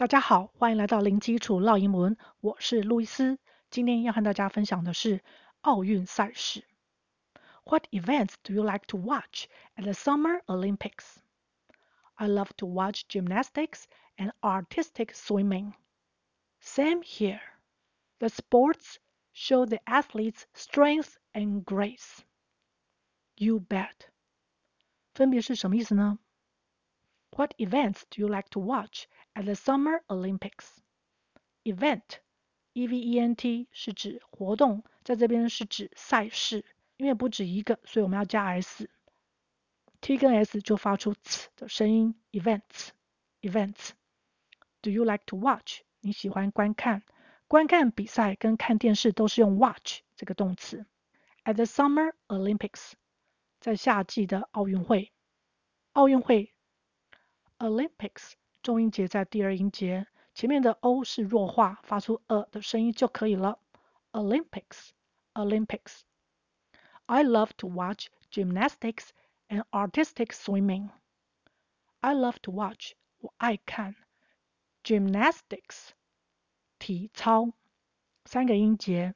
[0.00, 3.38] 大家好，欢迎来到零基础绕英文，我是路易斯。
[3.70, 5.24] 今天要和大家分享的是
[5.62, 6.66] 奥运赛事。
[7.64, 11.16] What events do you like to watch at the Summer Olympics?
[12.16, 13.84] I love to watch gymnastics
[14.18, 15.72] and artistic swimming.
[16.60, 17.40] Same here.
[18.18, 18.98] The sports
[19.32, 22.18] show the athletes' strength and grace.
[23.34, 24.10] You bet.
[25.14, 26.18] 分别是什么意思呢
[27.30, 30.78] ？What events do you like to watch at the Summer Olympics?
[31.64, 32.20] Event,
[32.72, 36.64] E-V-E-N-T 是指活动，在这边是指赛事，
[36.96, 42.14] 因为不止一个，所以我们要加 s。T 跟 s 就发出 ts 的声音。
[42.32, 42.90] Events,
[43.40, 43.90] events.
[44.82, 45.80] Do you like to watch?
[46.00, 47.02] 你喜欢观看？
[47.48, 50.86] 观看比赛跟看电视都是用 watch 这个动词。
[51.44, 52.92] At the Summer Olympics.
[53.58, 55.10] 在夏季的奥运会，
[55.92, 56.52] 奥运会
[57.60, 58.32] Olympics
[58.62, 63.58] 重音节在第二音节，前面的 o 是弱化，发出 a 的声音就可以了。
[64.12, 64.90] Olympics,
[65.34, 66.00] Olympics.
[67.06, 69.08] I love to watch gymnastics
[69.48, 70.90] and artistic swimming.
[72.00, 73.94] I love to watch 我爱看
[74.82, 75.90] gymnastics
[76.78, 77.52] 体操
[78.24, 79.14] 三个音节，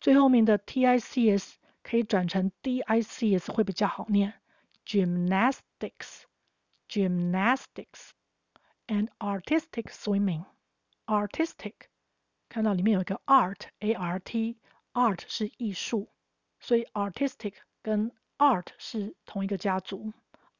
[0.00, 1.54] 最后面的 tics。
[1.86, 4.32] 可以转成 dics 会比较好念，
[4.86, 6.22] gymnastics,
[6.89, 8.09] Gymnastics
[8.87, 10.43] and artistic swimming,
[11.05, 11.73] artistic
[12.49, 16.07] 看到里面有一个 art，A-R-T，art 是艺术，
[16.59, 20.11] 所以 artistic 跟 art 是同一个家族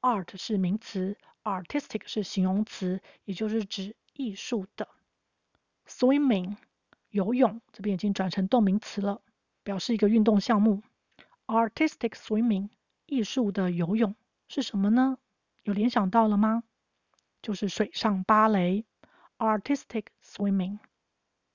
[0.01, 4.87] ，art 是名词，artistic 是形容词，也就是指艺术的。
[5.87, 6.57] swimming
[7.09, 9.23] 游泳这边已经转成动名词了，
[9.63, 10.83] 表示一个运动项目。
[11.47, 12.69] Artistic swimming，
[13.07, 14.15] 艺术的游泳
[14.47, 15.17] 是什么呢？
[15.69, 16.63] 有联想到了吗？
[17.43, 18.85] 就是水上芭蕾。
[19.37, 20.79] Artistic swimming。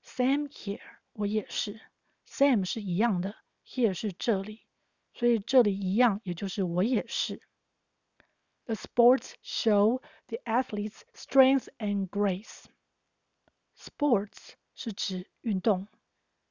[0.01, 0.79] Same here，
[1.11, 1.81] 我也是。
[2.25, 3.35] Same 是一样的
[3.67, 4.61] ，here 是这里，
[5.13, 7.41] 所以这里一样，也就是我也是。
[8.63, 12.63] The sports show the athletes' strength and grace.
[13.77, 15.89] Sports 是指运动。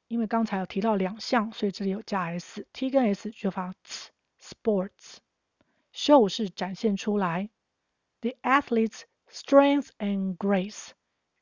[0.07, 4.09] 因为刚才有提到两项，所以这里有加 s，t 跟 s 就发 ts。
[4.39, 7.49] Sports，show 是展现出来
[8.25, 10.93] ，the athletes' strength and grace，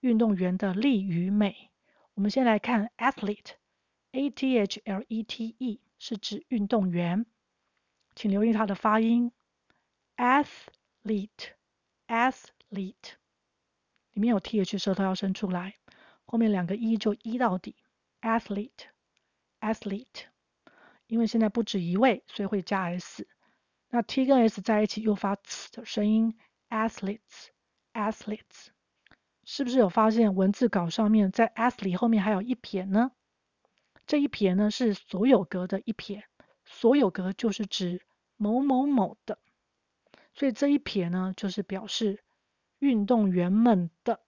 [0.00, 1.70] 运动员的力与美。
[2.14, 7.24] 我们先来看 athlete，a t h l e t e 是指运动员，
[8.16, 9.30] 请留意它的发音
[10.16, 11.54] ，athlete，athlete，
[14.10, 15.76] 里面有 th 舌头要伸出来，
[16.24, 17.76] 后面两个 e 就 e 到底。
[18.20, 18.88] athlete
[19.60, 20.26] athlete，
[21.06, 23.28] 因为现在不止一位，所以会加 s。
[23.88, 26.38] 那 t 跟 s 在一起又发 ts 的声音
[26.72, 27.50] ，athletes
[27.92, 28.68] athletes，
[29.44, 33.12] 是不是有发现文字稿上面在 athlete 后面还有一撇呢？
[34.06, 36.24] 这一撇呢是所有格的一撇，
[36.64, 38.00] 所有格就是指
[38.36, 39.38] 某某某的，
[40.34, 42.24] 所以这一撇呢就是表示
[42.78, 44.20] 运动员们的。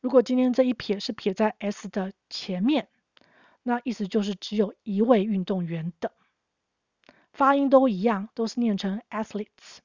[0.00, 2.88] 如果今天这一撇是撇在 s 的前面，
[3.62, 6.12] 那意思就是只有一位运动员的，
[7.32, 9.78] 发音都一样，都是念成 athletes。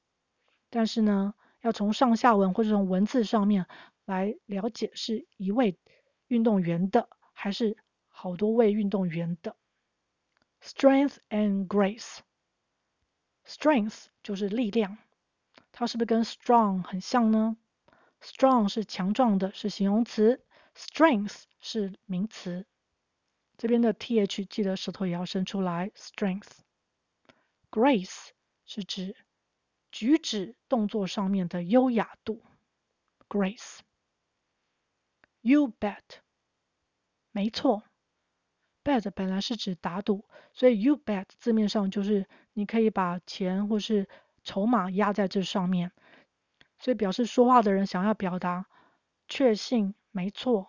[0.69, 3.65] 但是呢，要从上下文或者从文字上面
[4.05, 5.79] 来了解是一位
[6.27, 7.77] 运动员的，还是
[8.07, 9.55] 好多位运动员的。
[10.61, 14.97] Strength and grace，strength 就是力量，
[15.71, 17.57] 它是不是跟 strong 很像呢
[18.21, 20.43] ？Strong 是强壮的，是形容词
[20.75, 22.65] ；strength 是名词。
[23.57, 25.91] 这边的 th 记得舌头也要伸出来。
[25.95, 26.49] Strength。
[27.69, 28.29] Grace
[28.65, 29.15] 是指
[29.91, 32.43] 举止动作上面的优雅度。
[33.27, 33.79] Grace。
[35.41, 36.19] You bet。
[37.31, 37.83] 没错。
[38.83, 44.09] Bet 本来是指打赌，所以 you bet 字面上就是你可以把钱或是
[44.43, 45.91] 筹码压在这上面。
[46.79, 48.65] 所以表示说话的人想要表达
[49.27, 50.67] 确信、没错、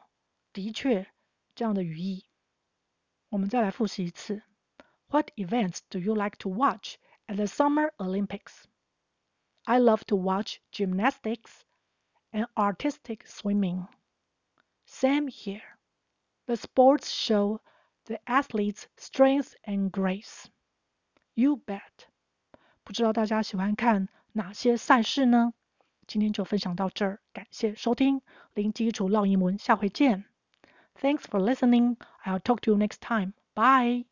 [0.53, 1.07] 的确
[1.55, 2.27] 这样的语义。
[3.31, 4.43] 我们再来复习一次。
[5.09, 6.97] What events do you like to watch
[7.27, 8.65] at the Summer Olympics?
[9.66, 11.64] I love to watch gymnastics
[12.32, 13.88] and artistic swimming.
[14.86, 15.78] Same here.
[16.46, 17.60] The sports show
[18.06, 20.46] the athletes' strength and grace.
[21.36, 22.08] You bet.
[22.84, 25.54] 不知道大家喜欢看哪些赛事呢？
[26.08, 28.22] 今天就分享到这儿，感谢收听
[28.54, 30.24] 零基础绕英文，下回见。
[30.96, 31.98] Thanks for listening.
[32.24, 33.34] I'll talk to you next time.
[33.54, 34.06] Bye.